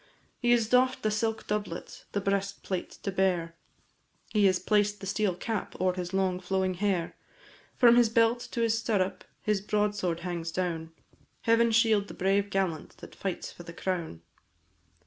[0.39, 3.53] He has doff'd the silk doublet the breastplate to bear,
[4.33, 7.15] He has placed the steel cap o'er his long flowing hair,
[7.75, 10.91] From his belt to his stirrup his broadsword hangs down
[11.41, 14.23] Heaven shield the brave gallant that fights for the crown!